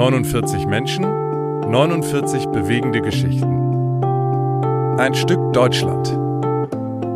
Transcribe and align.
49 0.00 0.64
Menschen, 0.64 1.02
49 1.02 2.46
bewegende 2.46 3.02
Geschichten. 3.02 4.02
Ein 4.98 5.12
Stück 5.12 5.52
Deutschland. 5.52 6.08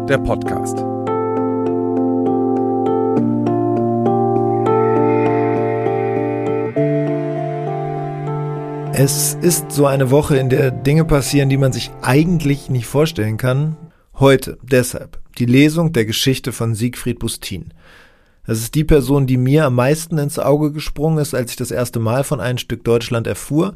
Der 0.07 0.19
Podcast. 0.19 0.77
Es 8.93 9.33
ist 9.41 9.73
so 9.73 9.87
eine 9.87 10.11
Woche, 10.11 10.37
in 10.37 10.51
der 10.51 10.71
Dinge 10.71 11.07
passieren, 11.07 11.49
die 11.49 11.57
man 11.57 11.73
sich 11.73 11.91
eigentlich 12.03 12.69
nicht 12.69 12.85
vorstellen 12.85 13.39
kann. 13.39 13.79
Heute 14.19 14.59
deshalb 14.61 15.21
die 15.39 15.47
Lesung 15.47 15.95
der 15.95 16.05
Geschichte 16.05 16.53
von 16.53 16.75
Siegfried 16.75 17.19
Bustin. 17.19 17.73
Das 18.47 18.59
ist 18.59 18.75
die 18.75 18.85
Person, 18.85 19.27
die 19.27 19.37
mir 19.37 19.65
am 19.65 19.75
meisten 19.75 20.19
ins 20.19 20.39
Auge 20.39 20.73
gesprungen 20.73 21.19
ist, 21.19 21.35
als 21.35 21.53
ich 21.53 21.57
das 21.57 21.71
erste 21.71 21.99
Mal 21.99 22.25
von 22.25 22.41
ein 22.41 22.59
Stück 22.59 22.85
Deutschland 22.85 23.27
erfuhr. 23.27 23.75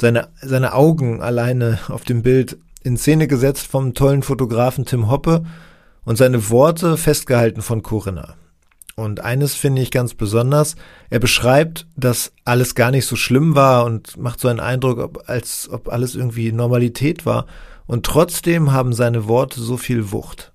Seine, 0.00 0.28
seine 0.42 0.74
Augen 0.74 1.22
alleine 1.22 1.78
auf 1.88 2.04
dem 2.04 2.22
Bild 2.22 2.58
in 2.82 2.96
Szene 2.96 3.26
gesetzt 3.26 3.66
vom 3.66 3.94
tollen 3.94 4.22
Fotografen 4.22 4.84
Tim 4.84 5.10
Hoppe 5.10 5.44
und 6.04 6.16
seine 6.16 6.50
Worte 6.50 6.96
festgehalten 6.96 7.62
von 7.62 7.82
Corinna. 7.82 8.34
Und 8.96 9.20
eines 9.20 9.54
finde 9.54 9.82
ich 9.82 9.90
ganz 9.90 10.14
besonders, 10.14 10.76
er 11.10 11.18
beschreibt, 11.18 11.86
dass 11.96 12.32
alles 12.44 12.74
gar 12.74 12.90
nicht 12.90 13.06
so 13.06 13.16
schlimm 13.16 13.56
war 13.56 13.84
und 13.84 14.16
macht 14.16 14.38
so 14.38 14.48
einen 14.48 14.60
Eindruck, 14.60 15.22
als 15.26 15.68
ob 15.68 15.88
alles 15.88 16.14
irgendwie 16.14 16.52
Normalität 16.52 17.26
war. 17.26 17.46
Und 17.86 18.06
trotzdem 18.06 18.72
haben 18.72 18.92
seine 18.92 19.26
Worte 19.26 19.60
so 19.60 19.76
viel 19.76 20.12
Wucht. 20.12 20.53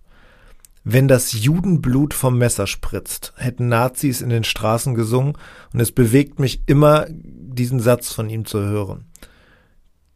Wenn 0.83 1.07
das 1.07 1.33
Judenblut 1.33 2.13
vom 2.13 2.37
Messer 2.37 2.65
spritzt, 2.65 3.33
hätten 3.35 3.67
Nazis 3.67 4.21
in 4.21 4.29
den 4.29 4.43
Straßen 4.43 4.95
gesungen, 4.95 5.33
und 5.73 5.79
es 5.79 5.91
bewegt 5.91 6.39
mich 6.39 6.63
immer, 6.67 7.05
diesen 7.09 7.79
Satz 7.79 8.13
von 8.13 8.29
ihm 8.29 8.45
zu 8.45 8.59
hören. 8.59 9.05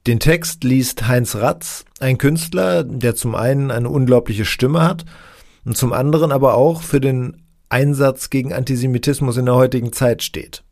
Den 0.08 0.20
Text 0.20 0.64
liest 0.64 1.08
Heinz 1.08 1.36
Ratz, 1.36 1.86
ein 2.00 2.18
Künstler, 2.18 2.84
der 2.84 3.16
zum 3.16 3.36
einen 3.36 3.72
eine 3.72 3.90
unglaubliche 3.90 4.46
Stimme 4.46 4.82
hat 4.82 5.06
und 5.64 5.78
zum 5.78 5.94
anderen 5.94 6.32
aber 6.32 6.56
auch 6.56 6.82
für 6.82 7.00
den 7.00 7.44
Einsatz 7.70 8.30
gegen 8.30 8.54
Antisemitismus 8.54 9.38
in 9.38 9.46
der 9.46 9.56
heutigen 9.56 9.94
Zeit 9.94 10.22
steht. 10.22 10.64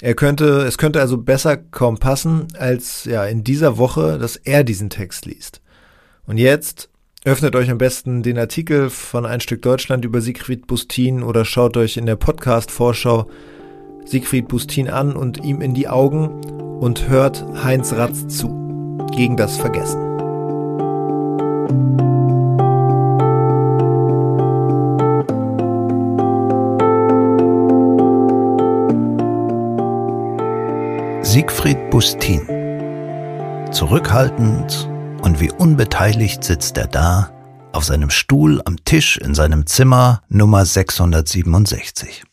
Er 0.00 0.14
könnte, 0.14 0.62
es 0.62 0.78
könnte 0.78 1.00
also 1.00 1.18
besser 1.18 1.56
kaum 1.56 1.98
passen, 1.98 2.46
als 2.56 3.04
ja 3.04 3.24
in 3.24 3.42
dieser 3.42 3.78
Woche, 3.78 4.18
dass 4.18 4.36
er 4.36 4.62
diesen 4.62 4.90
Text 4.90 5.26
liest. 5.26 5.60
Und 6.24 6.38
jetzt 6.38 6.88
Öffnet 7.28 7.54
euch 7.56 7.70
am 7.70 7.76
besten 7.76 8.22
den 8.22 8.38
Artikel 8.38 8.88
von 8.88 9.26
Ein 9.26 9.42
Stück 9.42 9.60
Deutschland 9.60 10.02
über 10.06 10.22
Siegfried 10.22 10.66
Bustin 10.66 11.22
oder 11.22 11.44
schaut 11.44 11.76
euch 11.76 11.98
in 11.98 12.06
der 12.06 12.16
Podcast-Vorschau 12.16 13.28
Siegfried 14.06 14.48
Bustin 14.48 14.88
an 14.88 15.14
und 15.14 15.44
ihm 15.44 15.60
in 15.60 15.74
die 15.74 15.88
Augen 15.88 16.40
und 16.80 17.10
hört 17.10 17.44
Heinz 17.62 17.92
Ratz 17.92 18.26
zu. 18.28 18.48
Gegen 19.14 19.36
das 19.36 19.58
Vergessen. 19.58 20.00
Siegfried 31.22 31.90
Bustin. 31.90 32.40
Zurückhaltend 33.70 34.88
und 35.28 35.40
wie 35.40 35.52
unbeteiligt 35.52 36.42
sitzt 36.42 36.78
er 36.78 36.86
da 36.86 37.30
auf 37.74 37.84
seinem 37.84 38.08
Stuhl 38.08 38.62
am 38.64 38.82
Tisch 38.86 39.18
in 39.18 39.34
seinem 39.34 39.66
Zimmer 39.66 40.22
Nummer 40.30 40.64
667. 40.64 42.24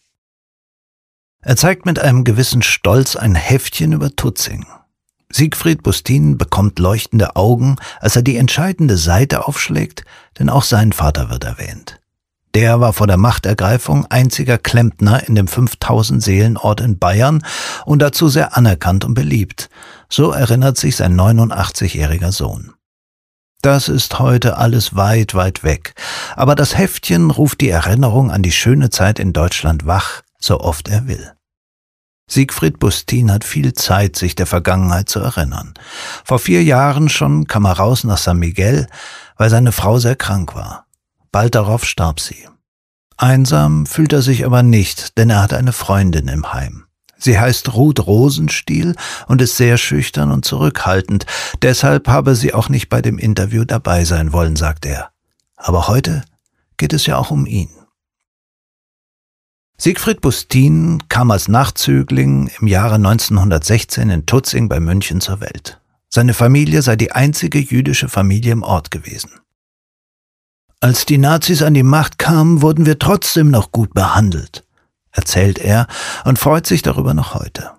Er 1.41 1.57
zeigt 1.57 1.85
mit 1.85 1.99
einem 1.99 2.23
gewissen 2.23 2.61
Stolz 2.61 3.17
ein 3.17 3.35
Heftchen 3.35 3.91
über 3.91 4.15
Tutzing. 4.15 4.65
Siegfried 5.29 5.83
Bustin 5.83 6.37
bekommt 6.37 6.79
leuchtende 6.79 7.35
Augen, 7.35 7.75
als 7.99 8.15
er 8.15 8.21
die 8.21 8.37
entscheidende 8.37 8.95
Seite 8.95 9.45
aufschlägt, 9.45 10.05
denn 10.39 10.49
auch 10.49 10.63
sein 10.63 10.93
Vater 10.93 11.29
wird 11.29 11.43
erwähnt. 11.43 11.99
Der 12.53 12.79
war 12.79 12.93
vor 12.93 13.07
der 13.07 13.17
Machtergreifung 13.17 14.05
einziger 14.05 14.57
Klempner 14.57 15.27
in 15.27 15.35
dem 15.35 15.49
5000 15.49 16.23
Seelenort 16.23 16.79
in 16.79 16.97
Bayern 16.97 17.43
und 17.85 18.01
dazu 18.01 18.29
sehr 18.29 18.55
anerkannt 18.55 19.03
und 19.03 19.15
beliebt. 19.15 19.69
So 20.07 20.31
erinnert 20.31 20.77
sich 20.77 20.95
sein 20.95 21.19
89-jähriger 21.19 22.31
Sohn. 22.31 22.74
Das 23.65 23.89
ist 23.89 24.19
heute 24.19 24.57
alles 24.57 24.95
weit, 24.95 25.33
weit 25.33 25.63
weg. 25.63 25.95
Aber 26.35 26.53
das 26.53 26.77
Heftchen 26.77 27.31
ruft 27.31 27.61
die 27.61 27.69
Erinnerung 27.69 28.29
an 28.29 28.43
die 28.43 28.51
schöne 28.51 28.91
Zeit 28.91 29.17
in 29.17 29.33
Deutschland 29.33 29.87
wach, 29.87 30.21
so 30.37 30.59
oft 30.59 30.87
er 30.87 31.07
will. 31.07 31.33
Siegfried 32.29 32.77
Bustin 32.77 33.31
hat 33.31 33.43
viel 33.43 33.73
Zeit, 33.73 34.17
sich 34.17 34.35
der 34.35 34.45
Vergangenheit 34.45 35.09
zu 35.09 35.19
erinnern. 35.19 35.73
Vor 36.23 36.37
vier 36.37 36.63
Jahren 36.63 37.09
schon 37.09 37.47
kam 37.47 37.65
er 37.65 37.71
raus 37.71 38.03
nach 38.03 38.19
San 38.19 38.37
Miguel, 38.37 38.85
weil 39.35 39.49
seine 39.49 39.71
Frau 39.71 39.97
sehr 39.97 40.15
krank 40.15 40.53
war. 40.53 40.85
Bald 41.31 41.55
darauf 41.55 41.85
starb 41.85 42.19
sie. 42.19 42.47
Einsam 43.17 43.87
fühlt 43.87 44.13
er 44.13 44.21
sich 44.21 44.45
aber 44.45 44.61
nicht, 44.61 45.17
denn 45.17 45.31
er 45.31 45.41
hat 45.41 45.55
eine 45.55 45.73
Freundin 45.73 46.27
im 46.27 46.53
Heim. 46.53 46.84
Sie 47.25 47.39
heißt 47.39 47.73
Ruth 47.73 48.05
Rosenstiel 48.05 48.95
und 49.27 49.41
ist 49.41 49.57
sehr 49.57 49.79
schüchtern 49.79 50.31
und 50.31 50.45
zurückhaltend, 50.45 51.25
deshalb 51.63 52.07
habe 52.07 52.35
sie 52.35 52.53
auch 52.53 52.69
nicht 52.69 52.87
bei 52.87 53.01
dem 53.01 53.17
Interview 53.17 53.65
dabei 53.65 54.05
sein 54.05 54.31
wollen, 54.31 54.55
sagt 54.55 54.85
er. 54.85 55.09
Aber 55.55 55.87
heute 55.87 56.23
geht 56.77 56.93
es 56.93 57.07
ja 57.07 57.17
auch 57.17 57.31
um 57.31 57.47
ihn. 57.47 57.69
Siegfried 59.79 60.21
Bustin 60.21 61.01
kam 61.09 61.31
als 61.31 61.47
Nachzügling 61.47 62.51
im 62.61 62.67
Jahre 62.67 62.95
1916 62.95 64.11
in 64.11 64.27
Tutzing 64.27 64.69
bei 64.69 64.79
München 64.79 65.19
zur 65.19 65.41
Welt. 65.41 65.81
Seine 66.09 66.35
Familie 66.35 66.83
sei 66.83 66.95
die 66.95 67.11
einzige 67.11 67.57
jüdische 67.57 68.07
Familie 68.07 68.51
im 68.51 68.61
Ort 68.61 68.91
gewesen. 68.91 69.31
Als 70.79 71.07
die 71.07 71.17
Nazis 71.17 71.63
an 71.63 71.73
die 71.73 71.81
Macht 71.81 72.19
kamen, 72.19 72.61
wurden 72.61 72.85
wir 72.85 72.99
trotzdem 72.99 73.49
noch 73.49 73.71
gut 73.71 73.95
behandelt 73.95 74.64
erzählt 75.15 75.57
er 75.59 75.87
und 76.23 76.39
freut 76.39 76.67
sich 76.67 76.81
darüber 76.81 77.13
noch 77.13 77.33
heute. 77.33 77.71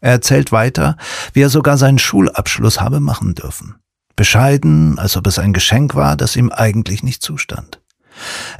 Er 0.00 0.12
erzählt 0.12 0.52
weiter, 0.52 0.96
wie 1.32 1.42
er 1.42 1.50
sogar 1.50 1.76
seinen 1.76 1.98
Schulabschluss 1.98 2.80
habe 2.80 3.00
machen 3.00 3.34
dürfen. 3.34 3.76
Bescheiden, 4.16 4.98
als 4.98 5.16
ob 5.16 5.26
es 5.26 5.38
ein 5.38 5.52
Geschenk 5.52 5.94
war, 5.94 6.16
das 6.16 6.36
ihm 6.36 6.50
eigentlich 6.50 7.02
nicht 7.02 7.22
zustand. 7.22 7.80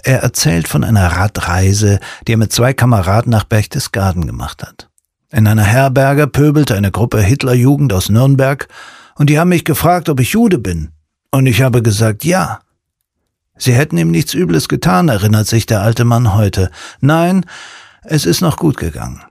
Er 0.02 0.22
erzählt 0.22 0.68
von 0.68 0.84
einer 0.84 1.06
Radreise, 1.06 2.00
die 2.26 2.32
er 2.32 2.38
mit 2.38 2.52
zwei 2.52 2.72
Kameraden 2.72 3.30
nach 3.30 3.44
Berchtesgaden 3.44 4.26
gemacht 4.26 4.62
hat. 4.62 4.88
In 5.32 5.46
einer 5.46 5.64
Herberge 5.64 6.26
pöbelte 6.26 6.74
eine 6.74 6.90
Gruppe 6.90 7.20
Hitlerjugend 7.20 7.92
aus 7.92 8.08
Nürnberg 8.08 8.68
und 9.16 9.28
die 9.28 9.38
haben 9.38 9.50
mich 9.50 9.64
gefragt, 9.64 10.08
ob 10.08 10.20
ich 10.20 10.32
Jude 10.32 10.58
bin. 10.58 10.90
Und 11.30 11.46
ich 11.46 11.62
habe 11.62 11.82
gesagt, 11.82 12.24
ja. 12.24 12.60
Sie 13.56 13.74
hätten 13.74 13.98
ihm 13.98 14.10
nichts 14.10 14.32
Übles 14.32 14.68
getan, 14.68 15.08
erinnert 15.08 15.46
sich 15.46 15.66
der 15.66 15.82
alte 15.82 16.04
Mann 16.04 16.34
heute. 16.34 16.70
Nein, 17.00 17.44
es 18.04 18.24
ist 18.24 18.40
noch 18.40 18.56
gut 18.56 18.76
gegangen. 18.76 19.22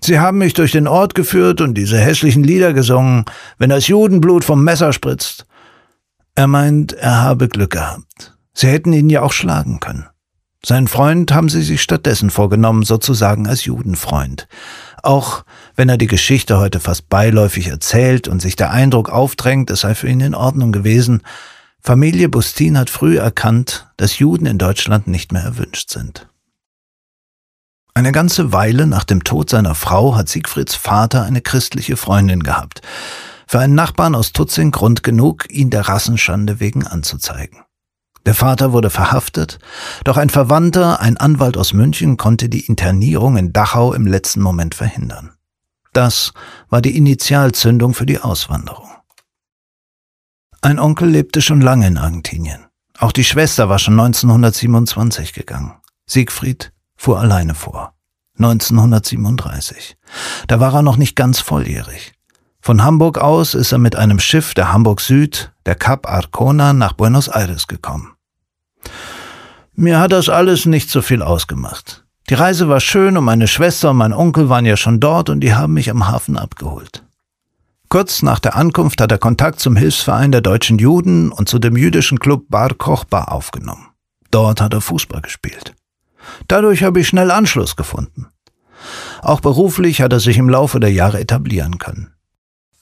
Sie 0.00 0.18
haben 0.18 0.38
mich 0.38 0.52
durch 0.52 0.72
den 0.72 0.86
Ort 0.86 1.14
geführt 1.14 1.60
und 1.60 1.74
diese 1.74 1.98
hässlichen 1.98 2.44
Lieder 2.44 2.74
gesungen, 2.74 3.24
wenn 3.58 3.70
das 3.70 3.88
Judenblut 3.88 4.44
vom 4.44 4.62
Messer 4.62 4.92
spritzt. 4.92 5.46
Er 6.34 6.46
meint, 6.46 6.92
er 6.92 7.22
habe 7.22 7.48
Glück 7.48 7.70
gehabt. 7.70 8.36
Sie 8.52 8.68
hätten 8.68 8.92
ihn 8.92 9.08
ja 9.08 9.22
auch 9.22 9.32
schlagen 9.32 9.80
können. 9.80 10.06
Seinen 10.64 10.88
Freund 10.88 11.32
haben 11.32 11.48
sie 11.48 11.62
sich 11.62 11.82
stattdessen 11.82 12.30
vorgenommen, 12.30 12.84
sozusagen 12.84 13.46
als 13.46 13.64
Judenfreund. 13.64 14.48
Auch 15.02 15.44
wenn 15.76 15.88
er 15.88 15.98
die 15.98 16.06
Geschichte 16.06 16.58
heute 16.58 16.80
fast 16.80 17.08
beiläufig 17.08 17.68
erzählt 17.68 18.28
und 18.28 18.40
sich 18.40 18.56
der 18.56 18.70
Eindruck 18.70 19.10
aufdrängt, 19.10 19.70
es 19.70 19.80
sei 19.80 19.94
für 19.94 20.08
ihn 20.08 20.20
in 20.20 20.34
Ordnung 20.34 20.72
gewesen, 20.72 21.22
Familie 21.80 22.30
Bustin 22.30 22.78
hat 22.78 22.88
früh 22.88 23.18
erkannt, 23.18 23.88
dass 23.98 24.18
Juden 24.18 24.46
in 24.46 24.56
Deutschland 24.56 25.06
nicht 25.06 25.32
mehr 25.32 25.42
erwünscht 25.42 25.90
sind. 25.90 26.28
Eine 27.96 28.10
ganze 28.10 28.52
Weile 28.52 28.88
nach 28.88 29.04
dem 29.04 29.22
Tod 29.22 29.48
seiner 29.48 29.76
Frau 29.76 30.16
hat 30.16 30.28
Siegfrieds 30.28 30.74
Vater 30.74 31.22
eine 31.22 31.40
christliche 31.40 31.96
Freundin 31.96 32.42
gehabt. 32.42 32.82
Für 33.46 33.60
einen 33.60 33.76
Nachbarn 33.76 34.16
aus 34.16 34.32
Tutzing 34.32 34.72
Grund 34.72 35.04
genug, 35.04 35.48
ihn 35.48 35.70
der 35.70 35.88
Rassenschande 35.88 36.58
wegen 36.58 36.84
anzuzeigen. 36.84 37.60
Der 38.26 38.34
Vater 38.34 38.72
wurde 38.72 38.90
verhaftet, 38.90 39.60
doch 40.02 40.16
ein 40.16 40.28
Verwandter, 40.28 41.00
ein 41.00 41.18
Anwalt 41.18 41.56
aus 41.56 41.72
München, 41.72 42.16
konnte 42.16 42.48
die 42.48 42.66
Internierung 42.66 43.36
in 43.36 43.52
Dachau 43.52 43.92
im 43.92 44.08
letzten 44.08 44.40
Moment 44.40 44.74
verhindern. 44.74 45.30
Das 45.92 46.32
war 46.70 46.82
die 46.82 46.96
Initialzündung 46.96 47.94
für 47.94 48.06
die 48.06 48.18
Auswanderung. 48.18 48.90
Ein 50.62 50.80
Onkel 50.80 51.10
lebte 51.10 51.40
schon 51.40 51.60
lange 51.60 51.86
in 51.86 51.98
Argentinien. 51.98 52.66
Auch 52.98 53.12
die 53.12 53.24
Schwester 53.24 53.68
war 53.68 53.78
schon 53.78 54.00
1927 54.00 55.32
gegangen. 55.32 55.74
Siegfried 56.06 56.72
fuhr 56.96 57.20
alleine 57.20 57.54
vor. 57.54 57.94
1937. 58.38 59.96
Da 60.48 60.60
war 60.60 60.74
er 60.74 60.82
noch 60.82 60.96
nicht 60.96 61.14
ganz 61.16 61.40
volljährig. 61.40 62.12
Von 62.60 62.82
Hamburg 62.82 63.18
aus 63.18 63.54
ist 63.54 63.72
er 63.72 63.78
mit 63.78 63.94
einem 63.94 64.18
Schiff 64.18 64.54
der 64.54 64.72
Hamburg 64.72 65.00
Süd, 65.00 65.52
der 65.66 65.74
Cap 65.74 66.08
Arcona, 66.08 66.72
nach 66.72 66.94
Buenos 66.94 67.28
Aires 67.28 67.66
gekommen. 67.66 68.14
Mir 69.74 70.00
hat 70.00 70.12
das 70.12 70.28
alles 70.28 70.66
nicht 70.66 70.90
so 70.90 71.02
viel 71.02 71.22
ausgemacht. 71.22 72.04
Die 72.30 72.34
Reise 72.34 72.68
war 72.68 72.80
schön 72.80 73.16
und 73.16 73.24
meine 73.24 73.48
Schwester 73.48 73.90
und 73.90 73.98
mein 73.98 74.14
Onkel 74.14 74.48
waren 74.48 74.64
ja 74.64 74.76
schon 74.76 74.98
dort 74.98 75.28
und 75.28 75.40
die 75.40 75.54
haben 75.54 75.74
mich 75.74 75.90
am 75.90 76.08
Hafen 76.08 76.38
abgeholt. 76.38 77.04
Kurz 77.90 78.22
nach 78.22 78.38
der 78.38 78.56
Ankunft 78.56 79.00
hat 79.00 79.12
er 79.12 79.18
Kontakt 79.18 79.60
zum 79.60 79.76
Hilfsverein 79.76 80.32
der 80.32 80.40
deutschen 80.40 80.78
Juden 80.78 81.30
und 81.30 81.48
zu 81.48 81.58
dem 81.58 81.76
jüdischen 81.76 82.18
Club 82.18 82.46
Bar 82.48 82.74
Kochba 82.74 83.24
aufgenommen. 83.24 83.88
Dort 84.30 84.60
hat 84.60 84.72
er 84.72 84.80
Fußball 84.80 85.20
gespielt. 85.20 85.74
Dadurch 86.48 86.82
habe 86.82 87.00
ich 87.00 87.08
schnell 87.08 87.30
Anschluss 87.30 87.76
gefunden. 87.76 88.26
Auch 89.22 89.40
beruflich 89.40 90.02
hat 90.02 90.12
er 90.12 90.20
sich 90.20 90.36
im 90.36 90.48
Laufe 90.48 90.80
der 90.80 90.92
Jahre 90.92 91.20
etablieren 91.20 91.78
können. 91.78 92.14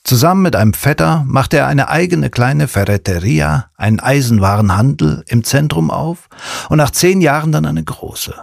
Zusammen 0.05 0.43
mit 0.43 0.57
einem 0.57 0.75
Vetter 0.75 1.23
machte 1.27 1.59
er 1.59 1.69
eine 1.69 1.89
eigene 1.89 2.29
kleine 2.29 2.67
Ferreteria, 2.67 3.71
einen 3.77 4.01
Eisenwarenhandel 4.01 5.23
im 5.29 5.45
Zentrum 5.45 5.91
auf 5.93 6.29
und 6.69 6.79
nach 6.79 6.91
zehn 6.91 7.21
Jahren 7.21 7.53
dann 7.53 7.67
eine 7.67 7.85
große. 7.85 8.35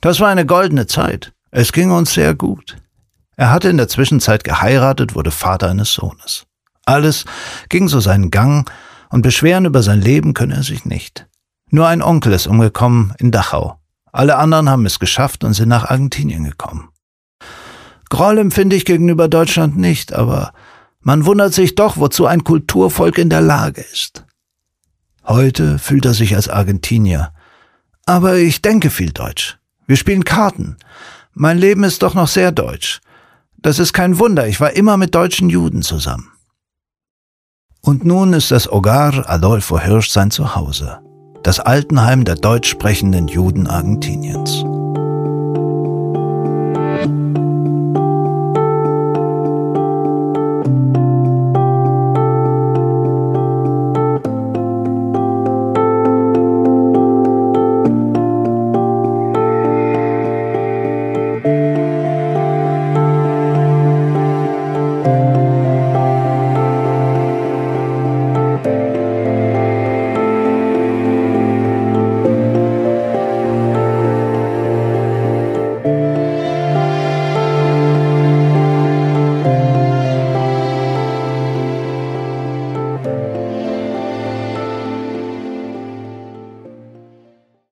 Das 0.00 0.20
war 0.20 0.28
eine 0.28 0.46
goldene 0.46 0.86
Zeit. 0.86 1.32
Es 1.50 1.72
ging 1.72 1.90
uns 1.90 2.14
sehr 2.14 2.34
gut. 2.34 2.76
Er 3.36 3.50
hatte 3.50 3.68
in 3.68 3.78
der 3.78 3.88
Zwischenzeit 3.88 4.44
geheiratet, 4.44 5.16
wurde 5.16 5.32
Vater 5.32 5.68
eines 5.68 5.92
Sohnes. 5.92 6.46
Alles 6.86 7.24
ging 7.68 7.88
so 7.88 7.98
seinen 7.98 8.30
Gang 8.30 8.70
und 9.08 9.22
beschweren 9.22 9.64
über 9.64 9.82
sein 9.82 10.00
Leben 10.00 10.34
könne 10.34 10.54
er 10.54 10.62
sich 10.62 10.84
nicht. 10.84 11.26
Nur 11.70 11.88
ein 11.88 12.02
Onkel 12.02 12.32
ist 12.32 12.46
umgekommen 12.46 13.12
in 13.18 13.32
Dachau. 13.32 13.79
Alle 14.12 14.36
anderen 14.36 14.68
haben 14.68 14.86
es 14.86 14.98
geschafft 14.98 15.44
und 15.44 15.54
sind 15.54 15.68
nach 15.68 15.84
Argentinien 15.84 16.44
gekommen. 16.44 16.88
Groll 18.08 18.38
empfinde 18.38 18.76
ich 18.76 18.84
gegenüber 18.84 19.28
Deutschland 19.28 19.76
nicht, 19.76 20.12
aber 20.12 20.52
man 21.00 21.24
wundert 21.24 21.54
sich 21.54 21.76
doch, 21.76 21.96
wozu 21.96 22.26
ein 22.26 22.44
Kulturvolk 22.44 23.18
in 23.18 23.30
der 23.30 23.40
Lage 23.40 23.80
ist. 23.92 24.24
Heute 25.24 25.78
fühlt 25.78 26.04
er 26.04 26.14
sich 26.14 26.34
als 26.34 26.48
Argentinier. 26.48 27.32
Aber 28.04 28.36
ich 28.36 28.62
denke 28.62 28.90
viel 28.90 29.12
Deutsch. 29.12 29.58
Wir 29.86 29.96
spielen 29.96 30.24
Karten. 30.24 30.76
Mein 31.32 31.58
Leben 31.58 31.84
ist 31.84 32.02
doch 32.02 32.14
noch 32.14 32.28
sehr 32.28 32.52
deutsch. 32.52 33.00
Das 33.58 33.78
ist 33.78 33.92
kein 33.92 34.18
Wunder, 34.18 34.48
ich 34.48 34.60
war 34.60 34.72
immer 34.72 34.96
mit 34.96 35.14
deutschen 35.14 35.50
Juden 35.50 35.82
zusammen. 35.82 36.32
Und 37.82 38.04
nun 38.04 38.32
ist 38.32 38.50
das 38.50 38.66
Hogar 38.66 39.28
Adolfo 39.28 39.78
Hirsch 39.78 40.10
sein 40.10 40.30
Zuhause, 40.30 41.00
das 41.42 41.60
Altenheim 41.60 42.24
der 42.24 42.36
deutsch 42.36 42.68
sprechenden 42.68 43.28
Juden 43.28 43.66
Argentiniens. 43.66 44.64